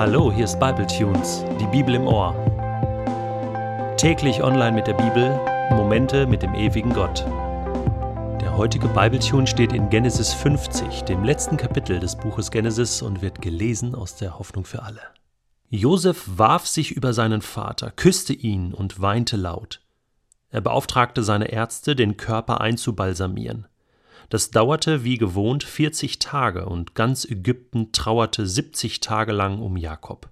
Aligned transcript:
Hallo, 0.00 0.32
hier 0.32 0.46
ist 0.46 0.58
Bible 0.58 0.86
Tunes, 0.86 1.44
die 1.60 1.66
Bibel 1.66 1.94
im 1.94 2.06
Ohr. 2.06 2.34
Täglich 3.98 4.42
online 4.42 4.72
mit 4.72 4.86
der 4.86 4.94
Bibel, 4.94 5.38
Momente 5.72 6.26
mit 6.26 6.40
dem 6.40 6.54
ewigen 6.54 6.94
Gott. 6.94 7.26
Der 8.40 8.56
heutige 8.56 8.88
Bible 8.88 9.18
Tune 9.18 9.46
steht 9.46 9.74
in 9.74 9.90
Genesis 9.90 10.32
50, 10.32 11.02
dem 11.02 11.22
letzten 11.22 11.58
Kapitel 11.58 12.00
des 12.00 12.16
Buches 12.16 12.50
Genesis 12.50 13.02
und 13.02 13.20
wird 13.20 13.42
gelesen 13.42 13.94
aus 13.94 14.16
der 14.16 14.38
Hoffnung 14.38 14.64
für 14.64 14.82
alle. 14.82 15.02
Josef 15.68 16.24
warf 16.34 16.66
sich 16.66 16.92
über 16.92 17.12
seinen 17.12 17.42
Vater, 17.42 17.90
küsste 17.90 18.32
ihn 18.32 18.72
und 18.72 19.02
weinte 19.02 19.36
laut. 19.36 19.82
Er 20.48 20.62
beauftragte 20.62 21.22
seine 21.22 21.52
Ärzte, 21.52 21.94
den 21.94 22.16
Körper 22.16 22.62
einzubalsamieren. 22.62 23.66
Das 24.30 24.52
dauerte 24.52 25.02
wie 25.02 25.18
gewohnt 25.18 25.64
40 25.64 26.20
Tage 26.20 26.66
und 26.66 26.94
ganz 26.94 27.24
Ägypten 27.24 27.90
trauerte 27.90 28.46
70 28.46 29.00
Tage 29.00 29.32
lang 29.32 29.60
um 29.60 29.76
Jakob. 29.76 30.30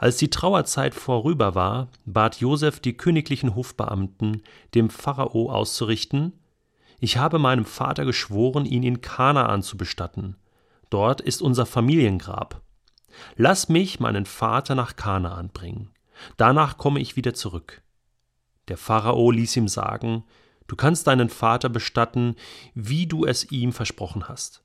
Als 0.00 0.16
die 0.16 0.30
Trauerzeit 0.30 0.92
vorüber 0.92 1.54
war, 1.54 1.88
bat 2.04 2.40
Josef 2.40 2.80
die 2.80 2.96
königlichen 2.96 3.54
Hofbeamten, 3.54 4.42
dem 4.74 4.90
Pharao 4.90 5.50
auszurichten: 5.50 6.32
Ich 6.98 7.16
habe 7.16 7.38
meinem 7.38 7.64
Vater 7.64 8.04
geschworen, 8.04 8.66
ihn 8.66 8.82
in 8.82 9.00
Kanaan 9.00 9.62
zu 9.62 9.76
bestatten. 9.76 10.36
Dort 10.90 11.20
ist 11.20 11.40
unser 11.40 11.66
Familiengrab. 11.66 12.62
Lass 13.36 13.68
mich 13.68 14.00
meinen 14.00 14.26
Vater 14.26 14.74
nach 14.74 14.96
Kanaan 14.96 15.50
bringen. 15.50 15.90
Danach 16.36 16.78
komme 16.78 16.98
ich 16.98 17.14
wieder 17.14 17.32
zurück. 17.32 17.82
Der 18.66 18.76
Pharao 18.76 19.30
ließ 19.30 19.56
ihm 19.56 19.68
sagen: 19.68 20.24
Du 20.72 20.76
kannst 20.76 21.06
deinen 21.06 21.28
Vater 21.28 21.68
bestatten, 21.68 22.34
wie 22.72 23.06
du 23.06 23.26
es 23.26 23.52
ihm 23.52 23.74
versprochen 23.74 24.26
hast. 24.30 24.64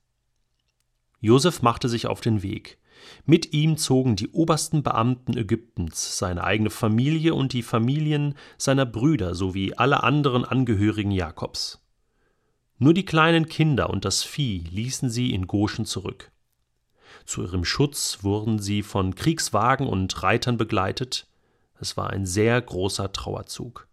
Josef 1.20 1.60
machte 1.60 1.90
sich 1.90 2.06
auf 2.06 2.22
den 2.22 2.42
Weg. 2.42 2.78
Mit 3.26 3.52
ihm 3.52 3.76
zogen 3.76 4.16
die 4.16 4.30
obersten 4.30 4.82
Beamten 4.82 5.36
Ägyptens, 5.36 6.16
seine 6.16 6.44
eigene 6.44 6.70
Familie 6.70 7.34
und 7.34 7.52
die 7.52 7.62
Familien 7.62 8.36
seiner 8.56 8.86
Brüder 8.86 9.34
sowie 9.34 9.74
alle 9.74 10.02
anderen 10.02 10.46
Angehörigen 10.46 11.10
Jakobs. 11.10 11.86
Nur 12.78 12.94
die 12.94 13.04
kleinen 13.04 13.46
Kinder 13.46 13.90
und 13.90 14.06
das 14.06 14.22
Vieh 14.22 14.64
ließen 14.70 15.10
sie 15.10 15.34
in 15.34 15.46
Goshen 15.46 15.84
zurück. 15.84 16.32
Zu 17.26 17.42
ihrem 17.42 17.66
Schutz 17.66 18.20
wurden 18.22 18.60
sie 18.60 18.82
von 18.82 19.14
Kriegswagen 19.14 19.86
und 19.86 20.22
Reitern 20.22 20.56
begleitet. 20.56 21.26
Es 21.78 21.98
war 21.98 22.08
ein 22.08 22.24
sehr 22.24 22.58
großer 22.62 23.12
Trauerzug. 23.12 23.87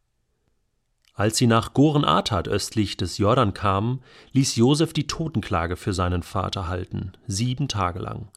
Als 1.15 1.37
sie 1.37 1.47
nach 1.47 1.73
Goren-Atat 1.73 2.49
östlich 2.49 2.97
des 2.97 3.17
Jordan 3.17 3.53
kamen, 3.53 4.03
ließ 4.33 4.57
Josef 4.57 4.91
die 4.91 5.07
Totenklage 5.07 5.77
für 5.77 5.93
seinen 5.93 6.23
Vater 6.23 6.67
halten, 6.67 7.13
sieben 7.25 7.69
Tage 7.69 7.99
lang. 7.99 8.27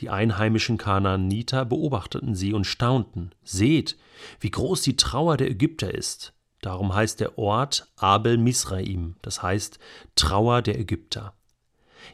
Die 0.00 0.10
einheimischen 0.10 0.76
Kanaaniter 0.76 1.64
beobachteten 1.64 2.34
sie 2.34 2.52
und 2.52 2.64
staunten. 2.64 3.30
Seht, 3.44 3.96
wie 4.40 4.50
groß 4.50 4.82
die 4.82 4.96
Trauer 4.96 5.36
der 5.36 5.50
Ägypter 5.50 5.94
ist. 5.94 6.32
Darum 6.62 6.94
heißt 6.94 7.20
der 7.20 7.38
Ort 7.38 7.86
Abel 7.96 8.38
Misraim, 8.38 9.14
das 9.22 9.42
heißt 9.42 9.78
Trauer 10.16 10.62
der 10.62 10.80
Ägypter. 10.80 11.34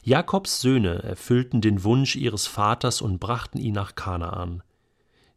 Jakobs 0.03 0.61
Söhne 0.61 1.01
erfüllten 1.01 1.59
den 1.59 1.83
Wunsch 1.83 2.15
ihres 2.15 2.45
Vaters 2.45 3.01
und 3.01 3.19
brachten 3.19 3.57
ihn 3.57 3.73
nach 3.73 3.95
Kanaan. 3.95 4.61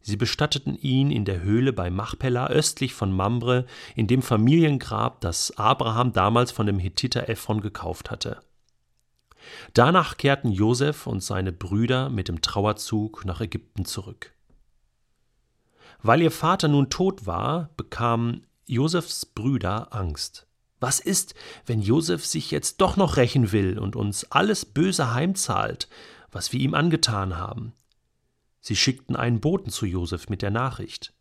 Sie 0.01 0.17
bestatteten 0.17 0.75
ihn 0.75 1.11
in 1.11 1.25
der 1.25 1.41
Höhle 1.41 1.73
bei 1.73 1.89
Machpelah 1.89 2.47
östlich 2.47 2.93
von 2.93 3.11
Mambre, 3.11 3.65
in 3.95 4.07
dem 4.07 4.21
Familiengrab, 4.21 5.21
das 5.21 5.57
Abraham 5.57 6.11
damals 6.13 6.51
von 6.51 6.65
dem 6.65 6.79
Hethiter 6.79 7.29
Ephron 7.29 7.61
gekauft 7.61 8.09
hatte. 8.09 8.39
Danach 9.73 10.17
kehrten 10.17 10.51
Josef 10.51 11.07
und 11.07 11.23
seine 11.23 11.51
Brüder 11.51 12.09
mit 12.09 12.27
dem 12.27 12.41
Trauerzug 12.41 13.25
nach 13.25 13.41
Ägypten 13.41 13.85
zurück. 13.85 14.33
Weil 16.03 16.21
ihr 16.21 16.31
Vater 16.31 16.67
nun 16.67 16.89
tot 16.89 17.25
war, 17.25 17.69
bekamen 17.77 18.45
Josefs 18.65 19.25
Brüder 19.25 19.93
Angst. 19.93 20.47
Was 20.79 20.99
ist, 20.99 21.35
wenn 21.67 21.81
Josef 21.81 22.25
sich 22.25 22.49
jetzt 22.49 22.81
doch 22.81 22.97
noch 22.97 23.17
rächen 23.17 23.51
will 23.51 23.77
und 23.77 23.95
uns 23.95 24.31
alles 24.31 24.65
Böse 24.65 25.13
heimzahlt, 25.13 25.87
was 26.31 26.53
wir 26.53 26.59
ihm 26.59 26.73
angetan 26.73 27.37
haben? 27.37 27.73
Sie 28.61 28.75
schickten 28.75 29.15
einen 29.15 29.41
Boten 29.41 29.71
zu 29.71 29.85
Josef 29.85 30.29
mit 30.29 30.41
der 30.41 30.51
Nachricht. 30.51 31.13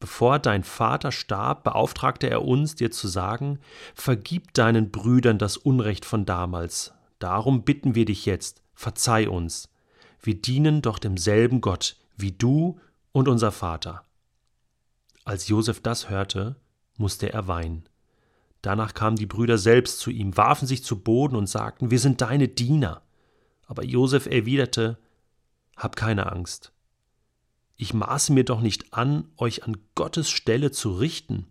Bevor 0.00 0.38
dein 0.38 0.64
Vater 0.64 1.12
starb, 1.12 1.62
beauftragte 1.62 2.28
er 2.28 2.44
uns, 2.44 2.74
dir 2.74 2.90
zu 2.90 3.06
sagen, 3.06 3.58
vergib 3.94 4.54
deinen 4.54 4.90
Brüdern 4.90 5.36
das 5.38 5.58
Unrecht 5.58 6.06
von 6.06 6.24
damals. 6.24 6.94
Darum 7.18 7.64
bitten 7.64 7.94
wir 7.94 8.06
dich 8.06 8.24
jetzt, 8.24 8.62
verzeih 8.74 9.28
uns. 9.28 9.68
Wir 10.22 10.34
dienen 10.34 10.80
doch 10.80 10.98
demselben 10.98 11.60
Gott, 11.60 11.96
wie 12.16 12.32
du 12.32 12.80
und 13.12 13.28
unser 13.28 13.52
Vater. 13.52 14.04
Als 15.24 15.48
Josef 15.48 15.80
das 15.80 16.08
hörte, 16.08 16.56
musste 16.96 17.30
er 17.30 17.46
weinen. 17.46 17.84
Danach 18.62 18.94
kamen 18.94 19.16
die 19.16 19.26
Brüder 19.26 19.58
selbst 19.58 20.00
zu 20.00 20.10
ihm, 20.10 20.36
warfen 20.36 20.66
sich 20.66 20.82
zu 20.82 21.00
Boden 21.00 21.36
und 21.36 21.46
sagten, 21.46 21.90
wir 21.90 21.98
sind 21.98 22.22
deine 22.22 22.48
Diener. 22.48 23.02
Aber 23.66 23.84
Josef 23.84 24.26
erwiderte, 24.26 24.98
hab 25.80 25.96
keine 25.96 26.30
Angst. 26.30 26.72
Ich 27.76 27.94
maße 27.94 28.32
mir 28.34 28.44
doch 28.44 28.60
nicht 28.60 28.92
an, 28.92 29.24
euch 29.38 29.64
an 29.64 29.78
Gottes 29.94 30.28
Stelle 30.30 30.70
zu 30.70 30.92
richten. 30.92 31.46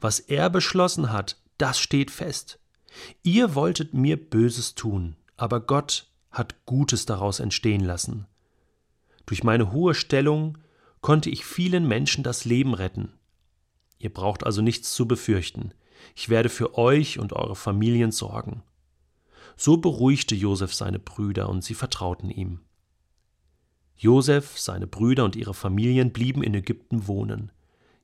Was 0.00 0.20
er 0.20 0.50
beschlossen 0.50 1.10
hat, 1.10 1.40
das 1.56 1.78
steht 1.78 2.10
fest. 2.10 2.58
Ihr 3.22 3.54
wolltet 3.54 3.94
mir 3.94 4.18
Böses 4.18 4.74
tun, 4.74 5.16
aber 5.38 5.60
Gott 5.60 6.10
hat 6.30 6.66
Gutes 6.66 7.06
daraus 7.06 7.40
entstehen 7.40 7.80
lassen. 7.80 8.26
Durch 9.24 9.42
meine 9.42 9.72
hohe 9.72 9.94
Stellung 9.94 10.58
konnte 11.00 11.30
ich 11.30 11.46
vielen 11.46 11.88
Menschen 11.88 12.22
das 12.22 12.44
Leben 12.44 12.74
retten. 12.74 13.14
Ihr 13.98 14.12
braucht 14.12 14.44
also 14.44 14.60
nichts 14.60 14.92
zu 14.92 15.08
befürchten. 15.08 15.72
Ich 16.14 16.28
werde 16.28 16.50
für 16.50 16.76
euch 16.76 17.18
und 17.18 17.32
eure 17.32 17.56
Familien 17.56 18.12
sorgen. 18.12 18.62
So 19.56 19.78
beruhigte 19.78 20.34
Josef 20.34 20.74
seine 20.74 20.98
Brüder 20.98 21.48
und 21.48 21.64
sie 21.64 21.74
vertrauten 21.74 22.28
ihm. 22.28 22.60
Josef, 23.98 24.58
seine 24.58 24.86
Brüder 24.86 25.24
und 25.24 25.36
ihre 25.36 25.54
Familien 25.54 26.12
blieben 26.12 26.42
in 26.42 26.52
Ägypten 26.52 27.08
wohnen. 27.08 27.50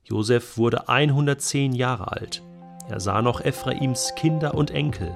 Josef 0.03 0.57
wurde 0.57 0.89
110 0.89 1.73
Jahre 1.73 2.11
alt. 2.11 2.41
Er 2.89 2.99
sah 2.99 3.21
noch 3.21 3.41
Ephraims 3.41 4.13
Kinder 4.15 4.55
und 4.55 4.71
Enkel. 4.71 5.15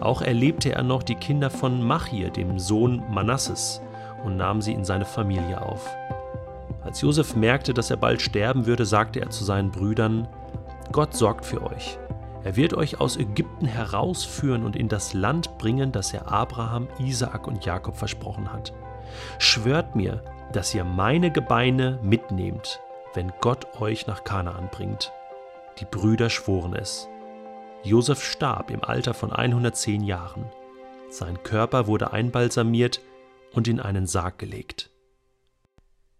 Auch 0.00 0.22
erlebte 0.22 0.72
er 0.72 0.84
noch 0.84 1.02
die 1.02 1.16
Kinder 1.16 1.50
von 1.50 1.82
Machir, 1.82 2.30
dem 2.30 2.60
Sohn 2.60 3.02
Manasses, 3.10 3.80
und 4.24 4.36
nahm 4.36 4.62
sie 4.62 4.74
in 4.74 4.84
seine 4.84 5.06
Familie 5.06 5.60
auf. 5.60 5.92
Als 6.84 7.00
Josef 7.00 7.34
merkte, 7.34 7.74
dass 7.74 7.90
er 7.90 7.96
bald 7.96 8.22
sterben 8.22 8.66
würde, 8.66 8.86
sagte 8.86 9.20
er 9.20 9.30
zu 9.30 9.42
seinen 9.42 9.72
Brüdern: 9.72 10.28
Gott 10.92 11.14
sorgt 11.14 11.44
für 11.44 11.64
euch. 11.64 11.98
Er 12.44 12.54
wird 12.54 12.74
euch 12.74 13.00
aus 13.00 13.16
Ägypten 13.16 13.66
herausführen 13.66 14.64
und 14.64 14.76
in 14.76 14.86
das 14.86 15.14
Land 15.14 15.58
bringen, 15.58 15.90
das 15.90 16.14
er 16.14 16.30
Abraham, 16.30 16.86
Isaak 17.00 17.48
und 17.48 17.64
Jakob 17.64 17.96
versprochen 17.96 18.52
hat. 18.52 18.72
Schwört 19.38 19.96
mir, 19.96 20.22
dass 20.52 20.74
ihr 20.74 20.84
meine 20.84 21.30
Gebeine 21.30 21.98
mitnehmt, 22.02 22.80
wenn 23.14 23.32
Gott 23.40 23.80
euch 23.80 24.06
nach 24.06 24.24
Kanaan 24.24 24.68
bringt. 24.70 25.12
Die 25.80 25.84
Brüder 25.84 26.30
schworen 26.30 26.74
es. 26.74 27.08
Josef 27.82 28.22
starb 28.22 28.70
im 28.70 28.82
Alter 28.82 29.14
von 29.14 29.32
110 29.32 30.02
Jahren. 30.02 30.46
Sein 31.10 31.42
Körper 31.42 31.86
wurde 31.86 32.12
einbalsamiert 32.12 33.00
und 33.52 33.68
in 33.68 33.80
einen 33.80 34.06
Sarg 34.06 34.38
gelegt. 34.38 34.90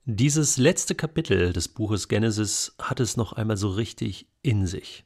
Dieses 0.05 0.57
letzte 0.57 0.95
Kapitel 0.95 1.53
des 1.53 1.67
Buches 1.67 2.07
Genesis 2.07 2.77
hat 2.81 3.01
es 3.01 3.17
noch 3.17 3.33
einmal 3.33 3.57
so 3.57 3.71
richtig 3.71 4.29
in 4.43 4.67
sich. 4.67 5.05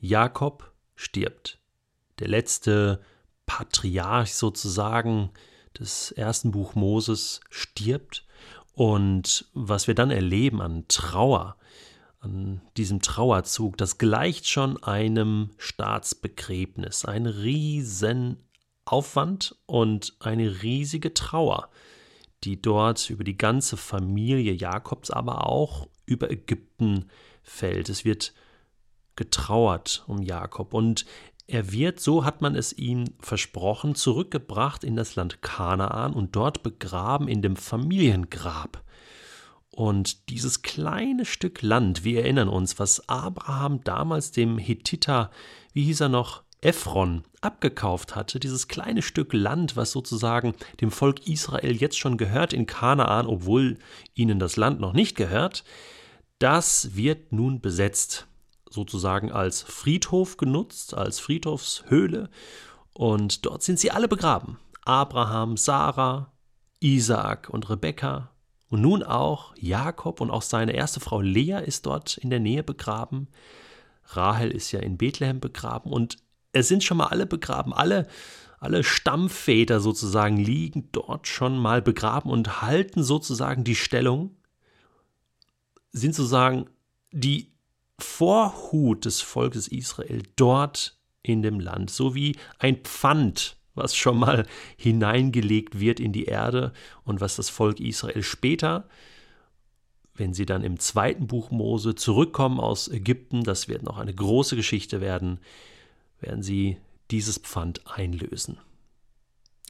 Jakob 0.00 0.72
stirbt. 0.96 1.60
Der 2.18 2.26
letzte 2.26 3.00
Patriarch 3.46 4.34
sozusagen, 4.34 5.30
des 5.78 6.12
ersten 6.12 6.50
Buch 6.50 6.74
Moses 6.74 7.40
stirbt 7.50 8.24
und 8.74 9.44
was 9.52 9.86
wir 9.86 9.94
dann 9.94 10.10
erleben 10.10 10.62
an 10.62 10.86
Trauer, 10.88 11.56
an 12.20 12.62
diesem 12.76 13.00
Trauerzug, 13.00 13.76
das 13.76 13.98
gleicht 13.98 14.48
schon 14.48 14.82
einem 14.82 15.50
Staatsbegräbnis, 15.58 17.04
ein 17.04 17.26
Riesenaufwand 17.26 19.56
und 19.66 20.16
eine 20.20 20.62
riesige 20.62 21.12
Trauer, 21.14 21.70
die 22.44 22.60
dort 22.60 23.10
über 23.10 23.24
die 23.24 23.36
ganze 23.36 23.76
Familie 23.76 24.52
Jakobs, 24.52 25.10
aber 25.10 25.46
auch 25.46 25.88
über 26.06 26.30
Ägypten 26.30 27.10
fällt. 27.42 27.88
Es 27.88 28.04
wird 28.04 28.32
getrauert 29.16 30.04
um 30.06 30.22
Jakob 30.22 30.72
und 30.72 31.04
er 31.50 31.72
wird, 31.72 32.00
so 32.00 32.24
hat 32.24 32.40
man 32.40 32.54
es 32.54 32.72
ihm 32.72 33.04
versprochen, 33.20 33.94
zurückgebracht 33.94 34.84
in 34.84 34.96
das 34.96 35.16
Land 35.16 35.42
Kanaan 35.42 36.12
und 36.12 36.36
dort 36.36 36.62
begraben 36.62 37.28
in 37.28 37.42
dem 37.42 37.56
Familiengrab. 37.56 38.82
Und 39.70 40.28
dieses 40.28 40.62
kleine 40.62 41.24
Stück 41.24 41.62
Land, 41.62 42.04
wir 42.04 42.22
erinnern 42.22 42.48
uns, 42.48 42.78
was 42.78 43.08
Abraham 43.08 43.82
damals 43.82 44.30
dem 44.30 44.58
Hethiter, 44.58 45.30
wie 45.72 45.84
hieß 45.84 46.00
er 46.00 46.08
noch, 46.08 46.42
Ephron 46.60 47.24
abgekauft 47.40 48.14
hatte, 48.14 48.38
dieses 48.38 48.68
kleine 48.68 49.02
Stück 49.02 49.32
Land, 49.32 49.76
was 49.76 49.92
sozusagen 49.92 50.54
dem 50.80 50.90
Volk 50.90 51.26
Israel 51.26 51.74
jetzt 51.74 51.98
schon 51.98 52.18
gehört 52.18 52.52
in 52.52 52.66
Kanaan, 52.66 53.26
obwohl 53.26 53.78
ihnen 54.14 54.38
das 54.38 54.56
Land 54.56 54.80
noch 54.80 54.92
nicht 54.92 55.16
gehört, 55.16 55.64
das 56.38 56.94
wird 56.94 57.32
nun 57.32 57.60
besetzt, 57.60 58.26
sozusagen 58.70 59.30
als 59.32 59.62
Friedhof 59.62 60.36
genutzt, 60.36 60.94
als 60.94 61.20
Friedhofshöhle, 61.20 62.30
und 62.92 63.46
dort 63.46 63.62
sind 63.62 63.78
sie 63.78 63.90
alle 63.90 64.08
begraben. 64.08 64.58
Abraham, 64.84 65.56
Sarah, 65.56 66.32
Isaak 66.80 67.48
und 67.50 67.70
Rebekka. 67.70 68.30
Und 68.68 68.82
nun 68.82 69.02
auch 69.02 69.54
Jakob 69.56 70.20
und 70.20 70.30
auch 70.30 70.42
seine 70.42 70.72
erste 70.72 71.00
Frau 71.00 71.20
Lea 71.20 71.60
ist 71.64 71.86
dort 71.86 72.18
in 72.18 72.30
der 72.30 72.40
Nähe 72.40 72.62
begraben. 72.62 73.28
Rahel 74.04 74.50
ist 74.50 74.72
ja 74.72 74.80
in 74.80 74.96
Bethlehem 74.96 75.40
begraben. 75.40 75.92
Und 75.92 76.18
es 76.52 76.68
sind 76.68 76.84
schon 76.84 76.96
mal 76.96 77.06
alle 77.06 77.26
begraben, 77.26 77.72
alle, 77.72 78.06
alle 78.58 78.84
Stammväter 78.84 79.80
sozusagen 79.80 80.36
liegen 80.36 80.88
dort 80.92 81.26
schon 81.26 81.58
mal 81.58 81.82
begraben 81.82 82.30
und 82.30 82.62
halten 82.62 83.02
sozusagen 83.02 83.64
die 83.64 83.74
Stellung, 83.74 84.36
sind 85.92 86.14
sozusagen 86.14 86.66
die 87.12 87.52
Vorhut 88.00 89.04
des 89.04 89.20
Volkes 89.20 89.68
Israel 89.68 90.22
dort 90.36 90.98
in 91.22 91.42
dem 91.42 91.60
Land, 91.60 91.90
so 91.90 92.14
wie 92.14 92.36
ein 92.58 92.76
Pfand, 92.78 93.56
was 93.74 93.94
schon 93.94 94.18
mal 94.18 94.46
hineingelegt 94.76 95.78
wird 95.78 96.00
in 96.00 96.12
die 96.12 96.24
Erde 96.24 96.72
und 97.04 97.20
was 97.20 97.36
das 97.36 97.48
Volk 97.48 97.80
Israel 97.80 98.22
später, 98.22 98.88
wenn 100.14 100.34
sie 100.34 100.46
dann 100.46 100.64
im 100.64 100.78
zweiten 100.78 101.26
Buch 101.26 101.50
Mose 101.50 101.94
zurückkommen 101.94 102.60
aus 102.60 102.88
Ägypten, 102.88 103.42
das 103.42 103.68
wird 103.68 103.82
noch 103.82 103.98
eine 103.98 104.14
große 104.14 104.56
Geschichte 104.56 105.00
werden, 105.00 105.40
werden 106.20 106.42
sie 106.42 106.76
dieses 107.10 107.38
Pfand 107.38 107.86
einlösen. 107.86 108.58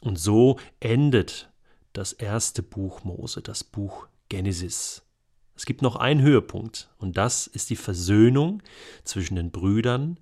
Und 0.02 0.18
so 0.18 0.58
endet 0.80 1.50
das 1.92 2.12
erste 2.12 2.62
Buch 2.62 3.04
Mose, 3.04 3.42
das 3.42 3.64
Buch 3.64 4.08
Genesis. 4.28 5.02
Es 5.60 5.66
gibt 5.66 5.82
noch 5.82 5.96
einen 5.96 6.22
Höhepunkt, 6.22 6.88
und 6.96 7.18
das 7.18 7.46
ist 7.46 7.68
die 7.68 7.76
Versöhnung 7.76 8.62
zwischen 9.04 9.36
den 9.36 9.50
Brüdern, 9.50 10.18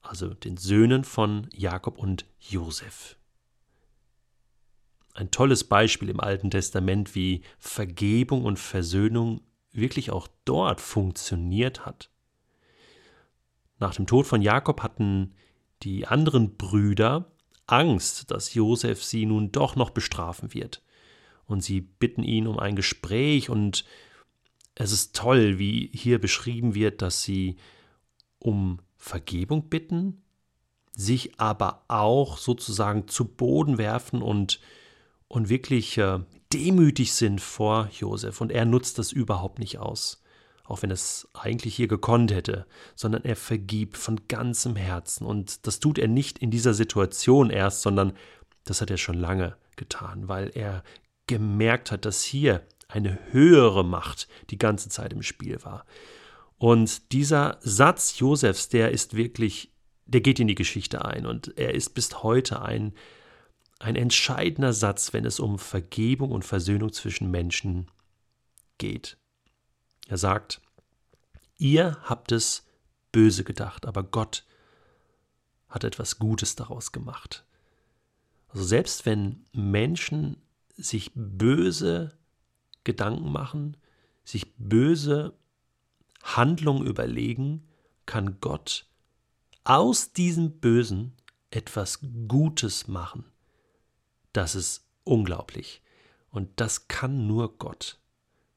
also 0.00 0.32
den 0.32 0.56
Söhnen 0.56 1.04
von 1.04 1.48
Jakob 1.52 1.98
und 1.98 2.24
Josef. 2.38 3.18
Ein 5.12 5.30
tolles 5.30 5.64
Beispiel 5.64 6.08
im 6.08 6.18
Alten 6.18 6.50
Testament, 6.50 7.14
wie 7.14 7.42
Vergebung 7.58 8.46
und 8.46 8.58
Versöhnung 8.58 9.42
wirklich 9.70 10.10
auch 10.10 10.28
dort 10.46 10.80
funktioniert 10.80 11.84
hat. 11.84 12.08
Nach 13.80 13.94
dem 13.94 14.06
Tod 14.06 14.26
von 14.26 14.40
Jakob 14.40 14.82
hatten 14.82 15.34
die 15.82 16.06
anderen 16.06 16.56
Brüder 16.56 17.32
Angst, 17.66 18.30
dass 18.30 18.54
Josef 18.54 19.04
sie 19.04 19.26
nun 19.26 19.52
doch 19.52 19.76
noch 19.76 19.90
bestrafen 19.90 20.54
wird. 20.54 20.82
Und 21.50 21.62
sie 21.62 21.80
bitten 21.80 22.22
ihn 22.22 22.46
um 22.46 22.58
ein 22.58 22.76
Gespräch 22.76 23.50
und 23.50 23.84
es 24.74 24.92
ist 24.92 25.14
toll, 25.14 25.58
wie 25.58 25.90
hier 25.92 26.20
beschrieben 26.20 26.74
wird, 26.74 27.02
dass 27.02 27.22
sie 27.22 27.56
um 28.38 28.80
Vergebung 28.96 29.68
bitten, 29.68 30.22
sich 30.92 31.38
aber 31.40 31.84
auch 31.88 32.38
sozusagen 32.38 33.08
zu 33.08 33.24
Boden 33.26 33.78
werfen 33.78 34.22
und, 34.22 34.60
und 35.28 35.48
wirklich 35.48 35.98
äh, 35.98 36.20
demütig 36.52 37.12
sind 37.12 37.40
vor 37.40 37.90
Josef. 37.92 38.40
Und 38.40 38.52
er 38.52 38.64
nutzt 38.64 38.98
das 38.98 39.12
überhaupt 39.12 39.58
nicht 39.58 39.78
aus 39.78 40.20
auch 40.70 40.82
wenn 40.82 40.92
es 40.92 41.28
eigentlich 41.34 41.74
hier 41.74 41.88
gekonnt 41.88 42.32
hätte, 42.32 42.64
sondern 42.94 43.24
er 43.24 43.34
vergibt 43.34 43.96
von 43.96 44.20
ganzem 44.28 44.76
Herzen. 44.76 45.26
Und 45.26 45.66
das 45.66 45.80
tut 45.80 45.98
er 45.98 46.06
nicht 46.06 46.38
in 46.38 46.52
dieser 46.52 46.74
Situation 46.74 47.50
erst, 47.50 47.82
sondern 47.82 48.12
das 48.64 48.80
hat 48.80 48.88
er 48.88 48.96
schon 48.96 49.18
lange 49.18 49.56
getan, 49.74 50.28
weil 50.28 50.52
er 50.54 50.84
gemerkt 51.30 51.92
hat, 51.92 52.04
dass 52.04 52.24
hier 52.24 52.66
eine 52.88 53.20
höhere 53.30 53.84
Macht 53.84 54.26
die 54.50 54.58
ganze 54.58 54.88
Zeit 54.88 55.12
im 55.12 55.22
Spiel 55.22 55.62
war. 55.62 55.86
Und 56.58 57.12
dieser 57.12 57.58
Satz 57.60 58.18
Josefs, 58.18 58.68
der 58.68 58.90
ist 58.90 59.14
wirklich, 59.14 59.72
der 60.06 60.20
geht 60.20 60.40
in 60.40 60.48
die 60.48 60.56
Geschichte 60.56 61.04
ein 61.04 61.24
und 61.24 61.56
er 61.56 61.72
ist 61.72 61.90
bis 61.90 62.24
heute 62.24 62.62
ein, 62.62 62.94
ein 63.78 63.94
entscheidender 63.94 64.72
Satz, 64.72 65.12
wenn 65.12 65.24
es 65.24 65.38
um 65.38 65.60
Vergebung 65.60 66.32
und 66.32 66.44
Versöhnung 66.44 66.92
zwischen 66.92 67.30
Menschen 67.30 67.86
geht. 68.78 69.16
Er 70.08 70.18
sagt, 70.18 70.60
ihr 71.58 71.96
habt 72.02 72.32
es 72.32 72.66
böse 73.12 73.44
gedacht, 73.44 73.86
aber 73.86 74.02
Gott 74.02 74.44
hat 75.68 75.84
etwas 75.84 76.18
Gutes 76.18 76.56
daraus 76.56 76.90
gemacht. 76.90 77.46
Also 78.48 78.64
selbst 78.64 79.06
wenn 79.06 79.46
Menschen 79.52 80.42
sich 80.82 81.12
böse 81.14 82.16
Gedanken 82.84 83.30
machen, 83.30 83.76
sich 84.24 84.54
böse 84.56 85.34
Handlungen 86.22 86.86
überlegen, 86.86 87.68
kann 88.06 88.40
Gott 88.40 88.86
aus 89.64 90.12
diesem 90.12 90.58
Bösen 90.60 91.12
etwas 91.50 92.00
Gutes 92.28 92.88
machen. 92.88 93.24
Das 94.32 94.54
ist 94.54 94.86
unglaublich. 95.04 95.82
Und 96.30 96.48
das 96.56 96.88
kann 96.88 97.26
nur 97.26 97.58
Gott. 97.58 97.98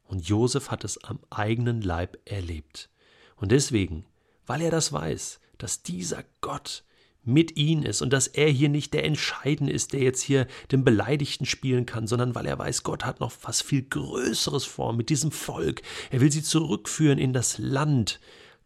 Und 0.03 0.27
Josef 0.27 0.69
hat 0.69 0.83
es 0.83 1.03
am 1.03 1.19
eigenen 1.29 1.81
Leib 1.81 2.17
erlebt. 2.25 2.89
Und 3.35 3.51
deswegen, 3.51 4.05
weil 4.45 4.61
er 4.61 4.71
das 4.71 4.93
weiß, 4.93 5.39
dass 5.57 5.81
dieser 5.81 6.23
Gott 6.41 6.83
mit 7.25 7.55
ihm 7.55 7.83
ist 7.83 8.01
und 8.01 8.11
dass 8.11 8.27
er 8.27 8.49
hier 8.49 8.69
nicht 8.69 8.93
der 8.93 9.05
Entscheidende 9.05 9.71
ist, 9.71 9.93
der 9.93 10.01
jetzt 10.01 10.21
hier 10.21 10.47
den 10.71 10.83
Beleidigten 10.83 11.45
spielen 11.45 11.85
kann, 11.85 12.07
sondern 12.07 12.35
weil 12.35 12.45
er 12.45 12.59
weiß, 12.59 12.83
Gott 12.83 13.05
hat 13.05 13.19
noch 13.19 13.31
was 13.43 13.61
viel 13.61 13.83
Größeres 13.83 14.65
vor 14.65 14.93
mit 14.93 15.09
diesem 15.09 15.31
Volk. 15.31 15.81
Er 16.11 16.21
will 16.21 16.31
sie 16.31 16.43
zurückführen 16.43 17.19
in 17.19 17.33
das 17.33 17.57
Land 17.57 18.19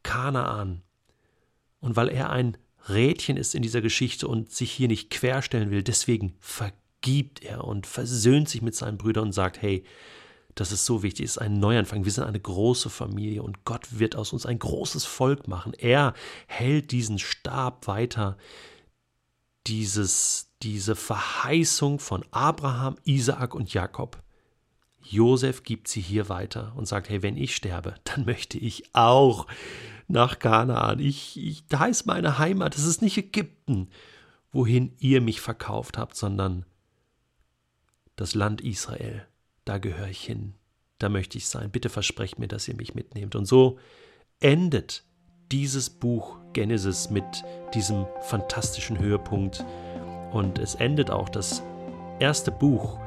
Kanaan. 0.04 0.82
Und 1.80 1.96
weil 1.96 2.10
er 2.10 2.32
ein 2.32 2.58
Rädchen 2.90 3.38
ist 3.38 3.54
in 3.54 3.62
dieser 3.62 3.82
Geschichte 3.82 4.28
und 4.28 4.52
sich 4.52 4.72
hier 4.72 4.88
nicht 4.88 5.10
querstellen 5.10 5.70
will, 5.70 5.84
deswegen 5.84 6.34
vergibt 6.40 7.44
er 7.44 7.64
und 7.66 7.86
versöhnt 7.86 8.50
sich 8.50 8.62
mit 8.62 8.76
seinen 8.76 8.98
Brüdern 8.98 9.26
und 9.26 9.34
sagt, 9.34 9.62
hey, 9.62 9.84
das 10.60 10.72
ist 10.72 10.86
so 10.86 11.04
wichtig, 11.04 11.26
es 11.26 11.32
ist 11.34 11.38
ein 11.38 11.60
Neuanfang. 11.60 12.04
Wir 12.04 12.12
sind 12.12 12.24
eine 12.24 12.40
große 12.40 12.90
Familie 12.90 13.44
und 13.44 13.64
Gott 13.64 14.00
wird 14.00 14.16
aus 14.16 14.34
uns 14.34 14.48
ein 14.48 14.58
großes 14.58 15.06
Volk 15.06 15.48
machen. 15.48 15.74
Er 15.74 16.16
hält 16.48 16.92
diesen 16.92 17.20
Stab 17.20 17.86
weiter, 17.86 18.38
dieses, 19.68 20.52
diese 20.64 20.96
Verheißung 20.96 22.00
von 22.00 22.26
Abraham, 22.32 22.98
Isaak 23.04 23.54
und 23.54 23.72
Jakob. 23.72 24.24
Josef 25.04 25.64
gibt 25.64 25.88
sie 25.88 26.02
hier 26.02 26.28
weiter 26.28 26.74
und 26.76 26.88
sagt: 26.88 27.10
Hey, 27.10 27.22
wenn 27.22 27.38
ich 27.38 27.56
sterbe, 27.56 27.94
dann 28.04 28.26
möchte 28.26 28.58
ich 28.58 28.96
auch 28.96 29.46
nach 30.08 30.40
Kanaan. 30.40 31.00
Ich, 31.00 31.38
ich, 31.38 31.68
da 31.68 31.86
ist 31.86 32.08
meine 32.08 32.40
Heimat. 32.40 32.76
Es 32.76 32.86
ist 32.86 33.04
nicht 33.04 33.18
Ägypten, 33.18 33.90
wohin 34.52 34.96
ihr 34.98 35.22
mich 35.22 35.40
verkauft 35.40 36.00
habt, 36.00 36.16
sondern 36.16 36.66
das 38.16 38.34
Land 38.34 38.62
Israel 38.62 39.28
da 39.68 39.78
gehöre 39.78 40.08
ich 40.08 40.24
hin, 40.24 40.54
da 41.00 41.10
möchte 41.10 41.38
ich 41.38 41.48
sein, 41.48 41.70
bitte 41.70 41.90
versprecht 41.90 42.40
mir, 42.40 42.48
dass 42.48 42.68
ihr 42.68 42.76
mich 42.76 42.96
mitnehmt. 42.96 43.36
Und 43.36 43.46
so 43.46 43.78
endet 44.40 45.04
dieses 45.52 45.90
Buch 45.90 46.38
Genesis 46.54 47.10
mit 47.10 47.26
diesem 47.74 48.06
fantastischen 48.22 48.98
Höhepunkt. 48.98 49.64
Und 50.32 50.60
es 50.60 50.76
endet 50.76 51.12
auch 51.12 51.30
das 51.30 51.62
erste 52.20 52.52
Buch, 52.52 52.98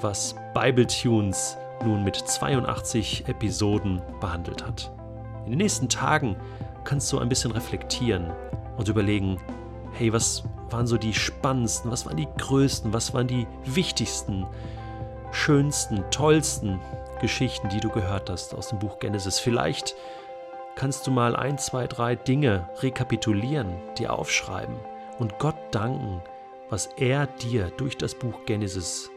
was 0.00 0.34
Bible 0.54 0.86
Tunes 0.86 1.56
nun 1.84 2.04
mit 2.04 2.16
82 2.16 3.24
Episoden 3.26 4.00
behandelt 4.20 4.66
hat. 4.66 4.92
In 5.44 5.52
den 5.52 5.58
nächsten 5.58 5.88
Tagen 5.88 6.36
kannst 6.84 7.12
du 7.12 7.18
ein 7.18 7.28
bisschen 7.28 7.52
reflektieren 7.52 8.30
und 8.76 8.88
überlegen, 8.88 9.38
hey, 9.92 10.12
was 10.12 10.44
waren 10.70 10.86
so 10.86 10.96
die 10.96 11.14
spannendsten, 11.14 11.90
was 11.90 12.06
waren 12.06 12.16
die 12.16 12.28
größten, 12.38 12.92
was 12.92 13.12
waren 13.12 13.26
die 13.26 13.46
wichtigsten 13.64 14.46
schönsten, 15.32 16.04
tollsten 16.10 16.80
Geschichten, 17.20 17.68
die 17.68 17.80
du 17.80 17.88
gehört 17.88 18.30
hast 18.30 18.54
aus 18.54 18.68
dem 18.68 18.78
Buch 18.78 18.98
Genesis. 18.98 19.38
Vielleicht 19.38 19.94
kannst 20.76 21.06
du 21.06 21.10
mal 21.10 21.34
ein, 21.36 21.58
zwei, 21.58 21.86
drei 21.86 22.14
Dinge 22.14 22.68
rekapitulieren, 22.80 23.74
dir 23.98 24.12
aufschreiben 24.12 24.76
und 25.18 25.38
Gott 25.38 25.56
danken, 25.70 26.22
was 26.70 26.86
er 26.96 27.26
dir 27.26 27.70
durch 27.76 27.96
das 27.96 28.14
Buch 28.14 28.44
Genesis 28.46 29.10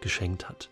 geschenkt 0.00 0.48
hat. 0.48 0.70